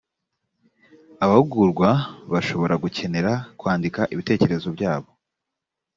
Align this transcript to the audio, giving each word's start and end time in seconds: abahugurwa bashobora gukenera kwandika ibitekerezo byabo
abahugurwa 1.23 1.89
bashobora 2.33 2.75
gukenera 2.83 3.31
kwandika 3.59 4.01
ibitekerezo 4.13 4.67
byabo 4.75 5.09